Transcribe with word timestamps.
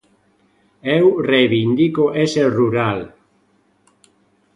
Eu 0.97 1.05
reivindico 1.31 2.03
ese 2.23 2.41
rural. 2.57 2.99